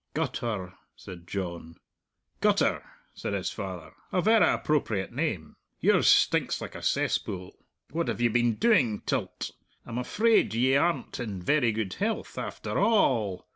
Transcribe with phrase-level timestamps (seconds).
[0.15, 1.75] "Guttur," said John.
[2.39, 3.93] "Gutter," said his father.
[4.11, 5.57] "A verra appropriate name!
[5.79, 7.63] Yours stinks like a cesspool!
[7.91, 9.51] What have you been doing till't?
[9.85, 13.45] I'm afraid ye aren't in very good health, after a all....